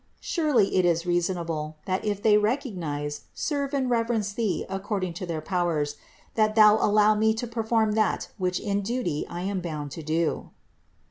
[0.19, 5.41] Surely it is reasonable, that if they recognize, serve and reverence Thee according to their
[5.41, 5.95] powers,
[6.33, 10.49] that Thou allow me to perform that which in duty I am bound to do."